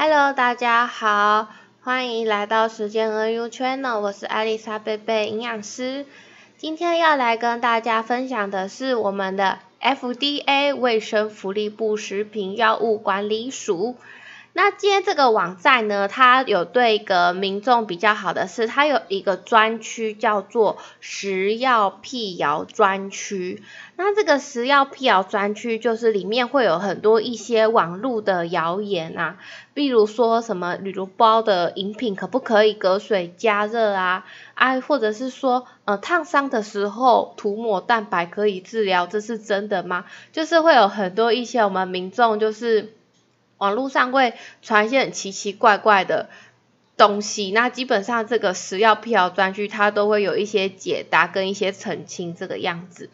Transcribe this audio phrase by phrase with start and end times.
[0.00, 1.48] Hello，大家好，
[1.82, 6.06] 欢迎来到时间 NU Channel，我是艾丽莎贝贝营养师。
[6.56, 13.96] 今天要来跟大家分享的是我们的 FDA 卫生福利部食品药物管理署。
[14.54, 23.62] 那今天这个网站呢，它有对一个民众比较好的是，它有一个专区叫做食药辟谣专区。
[23.94, 29.38] 那这个食药辟谣专区就是里面会有很多一些网络的谣言啊，
[29.74, 34.24] 比如说什么铝箩包的饮品可不可以隔水加热啊？
[34.54, 40.04] 啊，或者是说呃烫伤的时候涂抹蛋白可以治疗，这是真的吗？
[40.32, 42.97] 就是会有很多一些我们民众就是。
[43.58, 46.28] 网络上会传一些很奇奇怪怪的
[46.96, 53.10] 东西，那基本上这个食药辟谣专区它都会有一些解答跟一些澄清这个样子。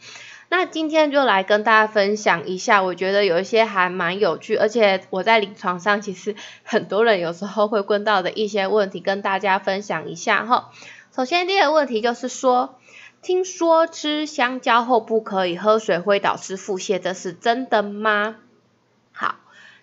[0.50, 10.70] 那今天就来跟大家分享一下，我觉得有一些还蛮有趣，而且我在临床上其实很多人有时候会问到的一些问题，跟大家分享一下哈。
[11.16, 12.78] 首先第一个问题就是说，
[13.20, 18.36] 听说吃香蕉后不可以喝水会导致腹泻，这是真的吗？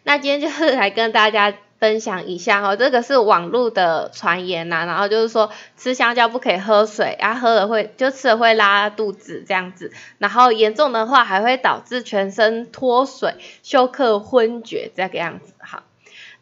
[0.03, 15.83] 那今天就是来跟大家分享一下哦，这个是网络的传言呐，然后就是说吃香蕉不可以喝水，啊喝了会就吃了会拉肚子这样子，然后严重的话还会导致全身脱水、休克、昏厥这个样子，哈。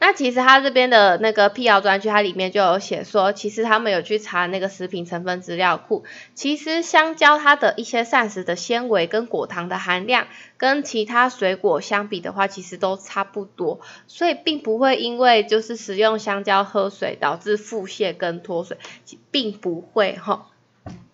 [0.01, 18.77] 那其实他这边的那个辟谣专区，它里面就有写说，其实他们有去查那个食品成分资料库，其实香蕉它的一些膳食的纤维跟果糖的含量，跟其他水果相比的话，其实都差不多，所以并不会因为就是食用香蕉喝水导致腹泻跟脱水，
[19.31, 20.47] 并不会哈。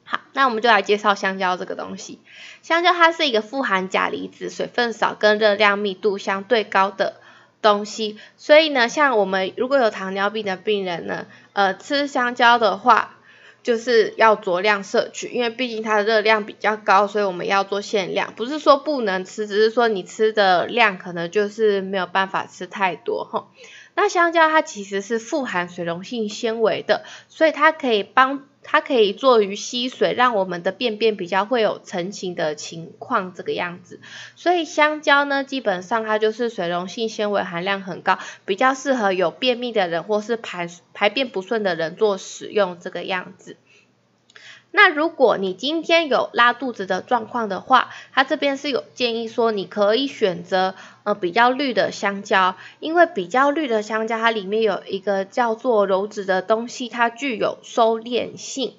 [0.04, 2.20] 好，那我们就来介绍香蕉这个东西。
[2.62, 7.16] 香蕉它是一个富含钾离子、水分少跟热量密度相对高的。
[7.66, 13.18] 东西，所以呢，像我们如果有糖尿病的病人呢，呃，吃香蕉的话，
[13.64, 23.48] 就是要酌量摄取，因为毕竟它的热量比较高，所以我们要做限量，不是说不能吃，只是说你吃的量可能就是没有办法吃太多哈。
[23.96, 28.44] 那香蕉它其实是富含水溶性纤维的，所以它可以帮。
[28.68, 34.02] 它可以做于吸水，让我们的便便比较会有成型的情况，这个样子。
[34.36, 43.56] 所以香蕉呢，基本上它就是水溶性纤维含量很高，比较适合有便秘的人或是排排便不顺的人做使用，这个样子。
[44.76, 58.74] 那如果你今天有拉肚子的状况的话，它这边是有建议说，你可以选择呃比较绿的香蕉，因为比较绿的香蕉它里面有一个叫做鞣质的东西，它具有收敛性。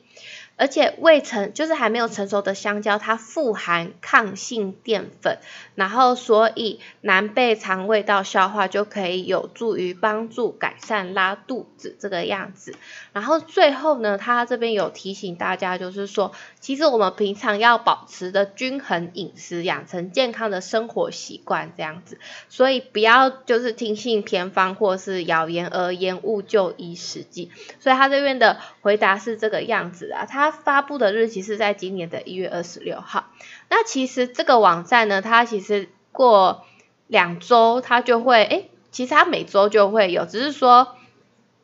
[0.56, 5.38] 而且未成就是还没有成熟的香蕉，它富含抗性淀粉，
[5.74, 12.74] 然后所以难被肠胃道消化，就可以有助于帮助改善拉肚子这个样子。
[13.12, 22.18] 然后最后呢，它这边有提醒大家，就是说，其实我们平常要保持的均衡饮食，养成健康的生活习惯这样子。
[22.48, 27.50] 所以不要就是听信偏方或是谣言而延误就医时机。
[27.78, 30.45] 所以他这边的回答是这个样子啊，他。
[30.46, 33.32] 它发布的日期是在今年的一月二十六号。
[33.68, 36.64] 那其实这个网站呢，它其实过
[37.08, 40.96] 两周它就会，诶，其实它每周就会有，只是说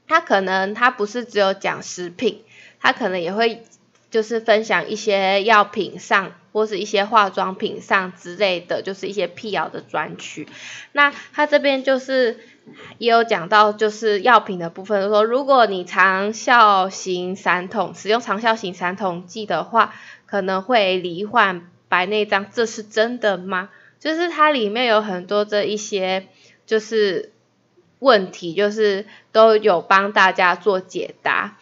[0.08, 2.42] 它可能它不是只有讲食品，
[2.80, 3.62] 它可能也会
[4.10, 10.46] 就是分享一些药品上或是一些化妆品上之类的，就是一些辟谣的专区。
[10.92, 12.38] 那它这边就是。
[12.98, 19.92] 也有讲到，就是药品的部分，说如果你长效型散瞳使用长效型散瞳剂的话，
[20.26, 23.70] 可能会罹患白内障，这是真的吗？
[23.98, 26.28] 就是它里面有很多这一些
[26.64, 27.32] 就是
[27.98, 31.58] 问题，就是都有帮大家做解答。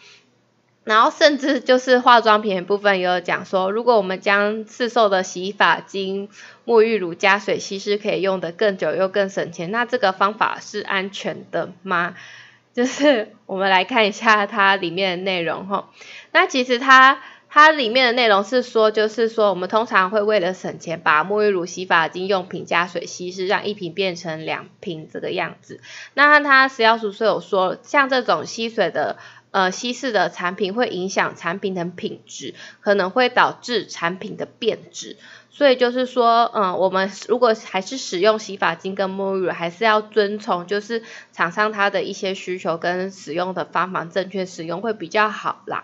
[0.83, 6.27] 然后甚至就是化妆品的部分也有讲说，如果我们将市售的洗发精、
[6.65, 12.15] 沐浴乳加水稀释，可以用得更久又更省钱，那这个方法是安全的吗？
[12.73, 15.89] 就是我们来看一下它里面的内容哈。
[16.31, 25.79] 那其实它它里面的内容是说，就是说我们通常会为了省钱，把沐浴乳、洗发精用品加水稀释，让一瓶变成两瓶这个样子。
[26.15, 29.17] 那它食药署是有说，像这种吸水的。
[29.51, 35.17] 呃，稀释的产品会影响产品的品质，可能会导致产品的变质。
[35.49, 41.03] 所以就是说，嗯、我们如果还是使用洗发精跟沐浴乳，还是要遵从就是
[41.33, 45.83] 厂商他的一些需求跟使用的方法，正确使用会比较好啦。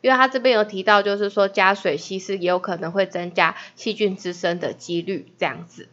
[0.00, 5.88] 因为他这边有提到，就是说加水稀释也有可能会增加细菌滋生的几率，这样子。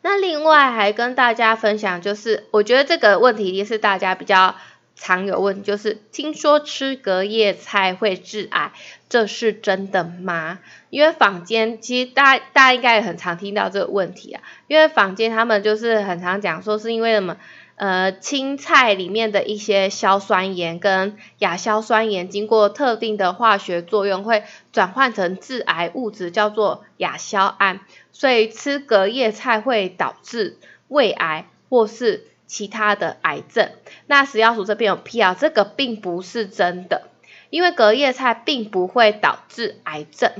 [0.00, 4.56] 那另外还跟大家分享，就是我觉得这个问题也是大家比较
[4.98, 8.72] 常有问，就是听说吃隔夜菜会致癌，
[9.08, 10.58] 这是真的吗？
[10.90, 17.38] 因为坊间其实大家大家应该也很常听到这个问题啊，因为坊间他们就是很常讲说是因为什么？
[17.76, 24.42] 呃，青菜里面的一些硝酸盐跟亚硝酸盐，经过特定的化学作用，会
[24.72, 27.78] 转换成致癌物质，叫做亚硝胺。
[28.10, 30.58] 所以吃隔夜菜会导致
[30.88, 33.70] 胃癌或是其他的癌症。
[34.06, 37.08] 那食药署这边有辟谣，这个并不是真的，
[37.50, 40.32] 因为隔夜菜并不会导致癌症。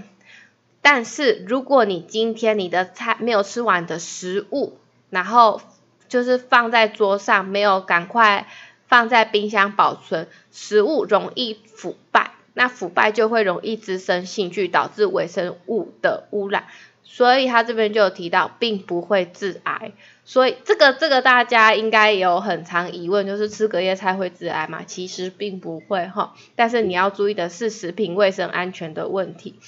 [0.81, 4.79] 但是如果你今天你的菜没有吃完的食物，
[5.11, 5.61] 然后
[6.09, 8.49] 就是放在桌上，没有赶快
[8.87, 16.65] 放在冰箱保存，食物容易腐败，那腐败就会容易滋生细菌，导致微生物的污染。
[17.03, 19.93] 所以他这边就有提到，并不会致癌。
[20.29, 24.83] 所以这个这个大家应该有很常疑问，就是吃隔夜菜会致癌吗？
[24.87, 29.59] 其实并不会哈，但是你要注意的是食品卫生安全的问题。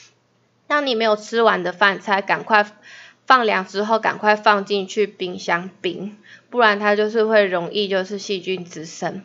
[0.67, 2.67] 当你没有吃完的饭菜，赶快
[3.25, 6.19] 放凉之后，赶快放进去冰箱冰。
[6.51, 9.23] 不然它就是会容易就是细菌滋生。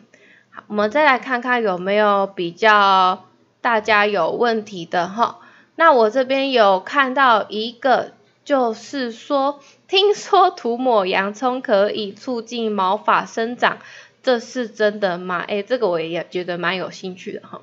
[0.52, 3.26] 好，我们再来看看有没有比较
[3.60, 5.40] 大家有问题的哈。
[5.76, 8.14] 那我这边有看到一个，
[8.46, 9.60] 就是说，
[9.90, 13.80] 听说涂抹洋葱可以促进毛发生长，
[14.24, 15.44] 这是真的吗？
[15.46, 17.62] 诶，这个我也觉得蛮有兴趣的哈。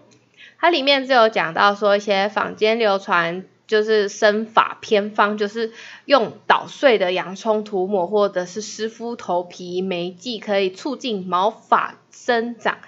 [0.58, 3.46] 它里面就有讲到说一些坊间流传。
[3.68, 5.72] 就是生发偏方，就是
[6.04, 12.78] 用捣碎的洋葱涂抹，或者是湿敷头皮，每剂可以促进毛发生长。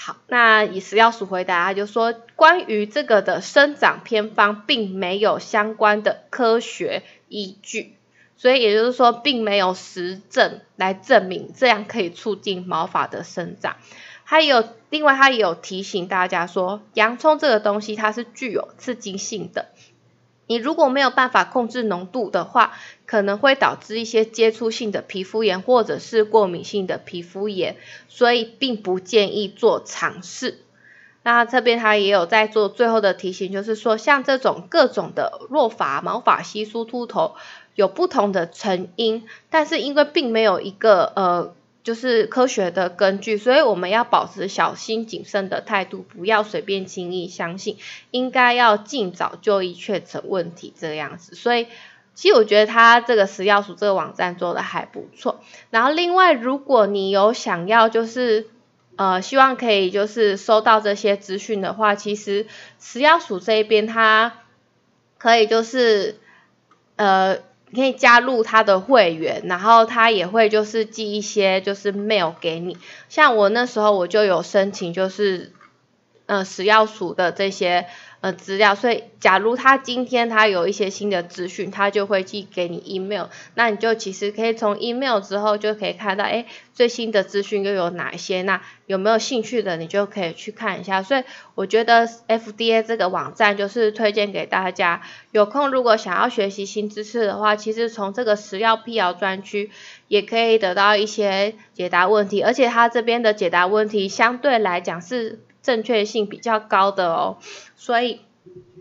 [0.00, 7.96] 好，那以食药署回答，他就说关于这个的生长偏方，并没有相关的科学依据，
[8.36, 13.76] 所以也就是说，并没有实证来证明这样可以促进毛发的生长。
[14.22, 19.66] 还有另外，他也有提醒大家说，洋葱这个东西它是具有刺激性的。
[20.46, 22.72] 你如果没有办法控制浓度的话，
[23.08, 27.76] 可能会导致一些接触性的皮肤炎或者是过敏性的皮肤炎，
[28.08, 30.58] 所以并不建议做尝试。
[31.22, 37.34] 那这边他也有在做最后的提醒，就是说像这种各种的落发、毛发稀疏、秃头，
[37.74, 41.54] 有不同的成因，但是因为并没有一个呃。
[41.84, 47.78] 就是科学的根据，所以我们要保持小心谨慎的态度，不要随便轻易相信，
[48.10, 51.34] 应该要尽早就医确诊问题这样子。
[51.34, 51.66] 所以，
[52.18, 55.40] 其实我觉得他这个食药署这个网站做的还不错。
[55.70, 58.48] 然后，另外如果你有想要就是
[58.96, 62.48] 呃希望可以就是收到这些资讯的话，其实
[62.80, 64.32] 食药署这一边它
[65.16, 66.18] 可以就是
[66.96, 67.38] 呃。
[67.70, 72.78] 可以加入他的会员，然后他也会就是寄一些就是 mail 给你。
[73.10, 75.52] 像我那时候我就有申请，就是
[76.24, 77.86] 呃食药署的这些。
[78.20, 88.42] 呃，资料，所以假如他今天他有一些新的资讯，他就会寄给你 email，那你就其实可以从 email 之后就可以看到，哎，最新的资讯又有哪一些？
[88.42, 91.00] 那有没有兴趣的，你就可以去看一下。
[91.04, 91.22] 所以
[91.54, 99.70] 我觉得 FDA 这个网站就是推荐给大家，有空如果想要学习新知识的话，其实从这个食药辟谣专区
[100.08, 105.38] 也可以得到一些解答问题，而且他这边的解答问题相对来讲是。
[105.62, 107.38] 正确性比较高的哦，
[107.76, 108.20] 所以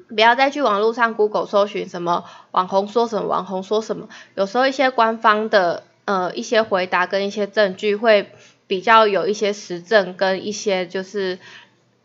[0.09, 8.31] 不要再去网络上 Google 搜寻什么网红说什么，网红说什么，有时候一些官方的呃一些回答跟一些证据会
[8.67, 11.39] 比较有一些实证跟一些就是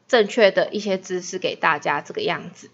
[0.09, 2.71] 正确的一些知识给大家这个样子。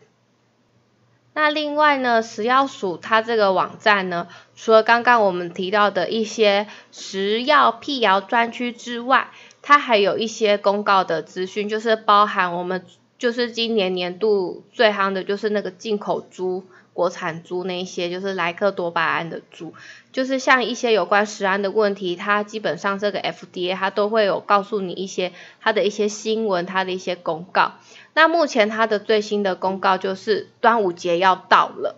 [1.34, 4.26] 那另外呢，食药署它这个网站呢，
[4.56, 9.30] 除了刚刚我们提到的一些食药辟谣专区之外，
[9.68, 12.86] 它还有一些公告的资讯，就是包含我们
[13.18, 19.74] 就是今年年度最夯的，就是那个进口猪、国产猪那一些，就是莱克多巴胺的猪，
[20.10, 27.72] 就是像一些有关食安的问题，它基本上这个 FDA 它都会有告诉你一些它的一些新闻，它的一些公告。
[28.14, 31.94] 那目前它的最新的公告就是端午节要到了，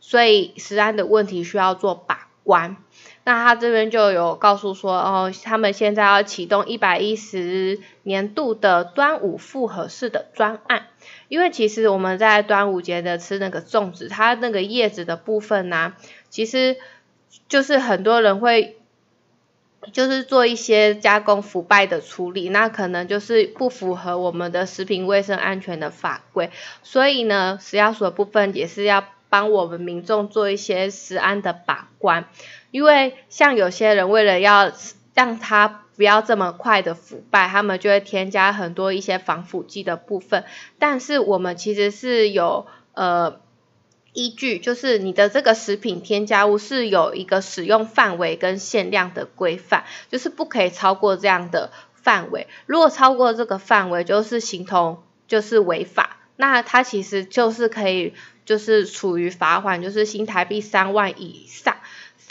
[0.00, 2.78] 所以食安的问题需要做把关。
[3.22, 10.86] 那他这边就有告诉说，哦，他们现在要启动一百一十年度的端午复合式的专案，
[11.28, 15.94] 因为其实我们在端午节的吃那个粽子，它那个叶子的部分呢、
[16.30, 16.78] 其实
[17.46, 18.78] 就是很多人会
[19.92, 26.50] 就是做一些加工腐败的处理，那可能就是不符合我们的食品卫生安全的法规，
[26.82, 32.24] 所以呢，食药署的部分也是要帮我们民众做一些食安的把关。
[32.70, 34.72] 因为像有些人为了要
[35.14, 40.44] 让它不要这么快的腐败，他们就会添加很多一些防腐剂的部分。
[40.78, 43.40] 但是我们其实是有呃
[44.12, 52.48] 依据，就是你的这个食品添加物是有一个使用范围跟限量的规范，就是不可以超过这样的范围。
[52.66, 58.14] 如果超过这个范围，就是形同就是违法，那它其实就是可以
[58.46, 61.76] 就是处于罚款，就是新台币三万以上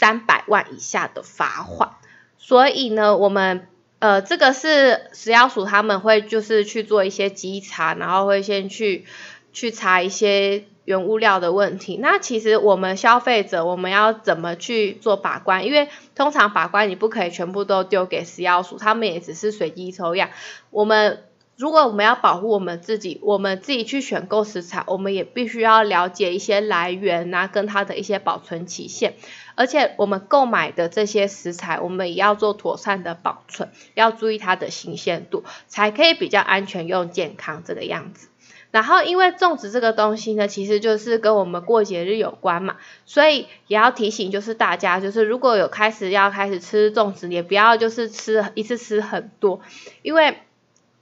[0.00, 1.90] 三百万以下的罚款。
[2.38, 9.04] 所以呢，我们呃，这个是食药署他们会就是去做一些稽查，然后会先去
[9.52, 11.98] 去查一些原物料的问题。
[12.00, 15.66] 那其实我们消费者我们要怎么去做把关？
[15.66, 20.30] 因为通常把关你不可以全部都丢给食药署，他们也只是随机抽样。
[20.70, 21.24] 我们
[21.60, 29.16] 如果我们要保护我们自己，我们自己去选购食材，我们也必须要了解一些来源啊，跟它的一些保存期限。
[29.56, 38.28] 而且我们购买的这些食材，我们也要做妥善的保存，要注意它的新鲜度，才可以比较安全又健康这个样子。
[38.70, 49.60] 然后因为粽子这个东西呢，其实就是跟我们过节日有关嘛，所以也要提醒就是大家，就是如果有开始要开始吃粽子，也不要就是吃一次吃很多，
[50.00, 50.38] 因为。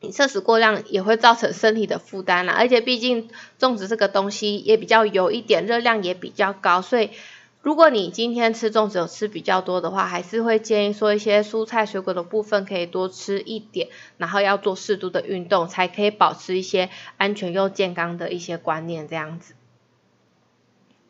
[0.00, 3.28] 你摄食过量也会造成身体的负担啦，而且毕竟
[3.58, 7.10] 粽子这个东西也比较油一点，热量也比较高，所以
[7.62, 19.54] 如果你今天吃粽子有吃比较多的话，还是会建议说一些蔬菜水果的部分可以多吃一点，然后要做适度的运动，才可以保持一些安全又健康的一些观念这样子。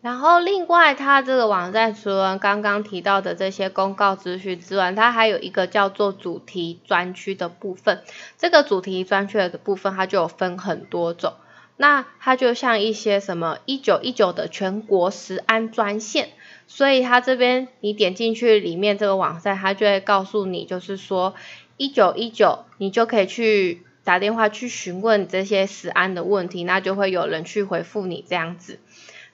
[0.00, 8.02] 然后另外，它这个网站除了刚刚提到的这些公告资讯之外，它还有一个叫做主题专区的部分。
[8.36, 11.32] 这个主题专区的部分，它就有分很多种。
[11.76, 16.28] 那它就像一些什么一九一九的全国食安专线，
[16.68, 21.34] 所以它这边你点进去里面这个网站，它就会告诉你，就是说
[21.76, 28.78] 一九一九，你就可以去打电话去询问这些食安的问题，那就会有人去回复你这样子。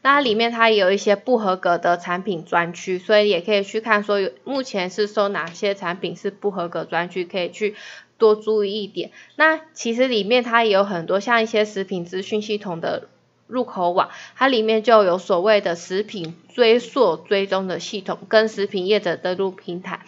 [0.04, 7.75] 那里面它也有一些不合格的产品专区，所以也可以去看说有目前是说哪些产品是不合格专区，可以去
[8.18, 9.12] 多注意一点。
[9.37, 13.08] 那其实里面它也有很多像一些食品资讯系统的
[13.46, 20.00] 入口网，它里面就有所谓的食品追溯追踪的系统跟食品业者登录平台。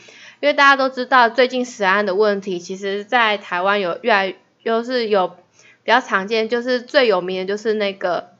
[0.42, 8.35] 因为大家都知道最近食安的问题，其实在台湾有越来就是有比较常见，就是最有名的就是那个。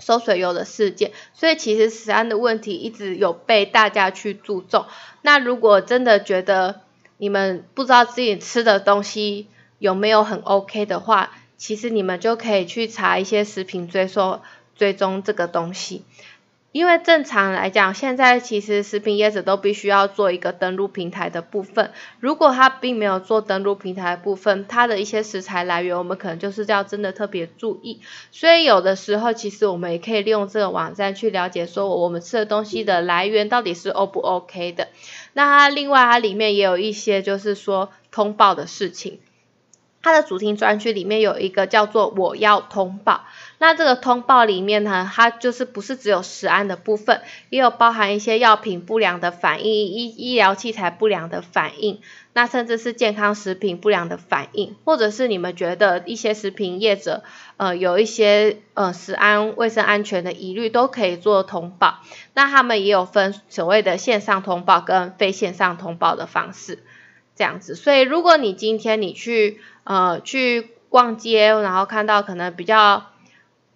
[0.00, 4.86] 收水油的事件，所以其实食安的问题一直有被大家去注重。
[5.22, 6.80] 那如果真的觉得
[7.18, 9.46] 你们不知道自己吃的东西
[9.78, 14.40] 有没有很 OK 的话，其实你们就可以去查一些食品追溯
[14.74, 16.04] 追踪这个东西。
[16.72, 21.90] 因为正常来讲，现在其实食品业者都必须要做一个登录平台的部分。
[22.20, 28.00] 如果他并没有做登录平台的部分，他的一些食材来源，我们可能就是要真的特别注意。
[28.30, 34.86] 所以有的时候，其实我们也可以利用这个网站去了解，说我们吃的东西的来源到底是 O 不 OK 的。
[35.32, 39.18] 那它另外它里面也有一些就是说通报的事情。
[40.02, 43.26] 它的主题专区里面有一个叫做“我要通报”，
[43.58, 52.00] 那这个通报里面呢，它就是不是只有食安的部分，也有包含一些药品不良的反应、医医疗器材不良的反应，
[52.32, 57.22] 那甚至是健康食品不良的反应，或者是你们觉得一些食品业者
[57.58, 61.98] 呃有一些呃食安卫生安全的疑虑，都可以做通报。
[62.32, 66.82] 那他们也有分所谓的线上通报跟非线上通报的方式。
[67.40, 73.06] 这样子，所以如果你今天你去呃去逛街，然后看到可能比较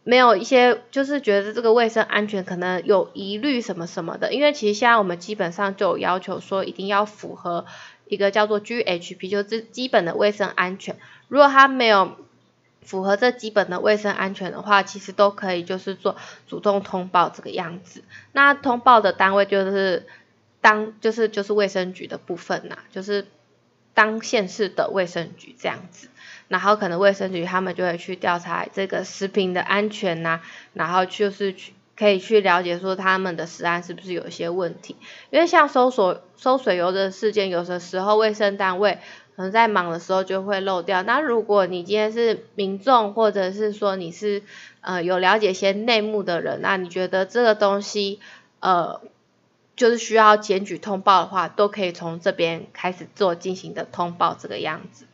[0.03, 7.65] 没有一些，就是觉得这个卫生安全可能有疑虑什么什么的，因为其实现在我们基本上就有要求说一定要符合
[8.07, 10.99] 一个叫做 GHP，就是基本的卫生安全。
[11.29, 12.17] 如果它没有
[12.83, 16.17] 符合这基本的卫生安全的话，其实都可以就是做
[16.47, 18.05] 主动通报这个样子。
[18.33, 20.05] 那通报的单位就是
[20.61, 23.27] 当就是就是卫生局的部分呐，就是。
[23.95, 26.09] 当县市的卫生局这样子，
[26.49, 30.41] 然后可能卫生局他们就会去调查这个食品的安全呐、
[30.73, 34.97] 然后就是去可以去了解说他们的食安是不是有一些问题，
[35.31, 38.99] 因为像搜索收水油的事件，有的时候卫生单位
[39.37, 41.05] 可能在忙的时候就会漏掉。
[41.05, 44.43] 那如果你今天是民众，或者是说你是
[44.81, 48.19] 呃有了解些内幕的人，那你觉得这个东西
[48.59, 49.01] 呃。
[49.77, 55.07] 就是需要检举通报的话，都可以从这边开始做进行的通报这个样子。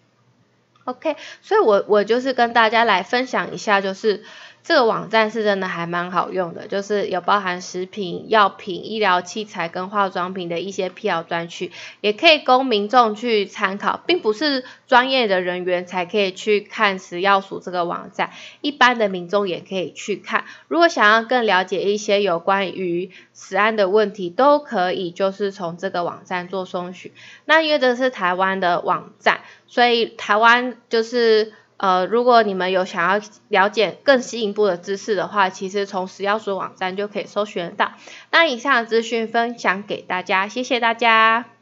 [0.84, 4.24] OK，所以我我就是跟大家来分享一下，就是
[4.62, 20.44] 这个网站是真的还蛮好用的，就是有包含食品、药品、医疗器材跟化妆品的一些辟谣专区，也可以供民众去参考，并不是专业的人员才可以去看食药署这个网站，一般的民众也可以去看。
[20.68, 27.12] 如果想要更了解一些有关于食安的问题，都可以就是从这个网站做搜寻。
[27.44, 31.54] 那因为这是台湾的网站，所以台湾就是。
[31.80, 37.92] 呃，如果你们有想要了解更进一步的知识的话，其实从食药署网站就可以搜寻到。
[38.30, 41.59] 那以上的资讯分享给大家，谢谢大家。